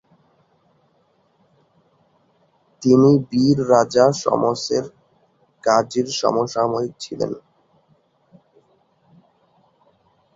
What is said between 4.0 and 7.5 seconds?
শমসের গাজীর সমসাময়িক ছিলেন।